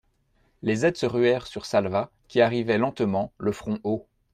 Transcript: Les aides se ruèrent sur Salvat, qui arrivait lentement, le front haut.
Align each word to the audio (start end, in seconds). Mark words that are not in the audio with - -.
Les 0.63 0.83
aides 0.83 0.97
se 0.97 1.05
ruèrent 1.05 1.45
sur 1.45 1.63
Salvat, 1.67 2.09
qui 2.27 2.41
arrivait 2.41 2.79
lentement, 2.79 3.31
le 3.37 3.51
front 3.51 3.77
haut. 3.83 4.07